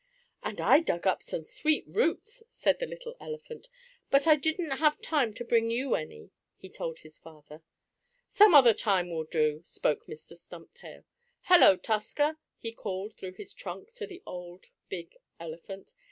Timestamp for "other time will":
8.55-9.25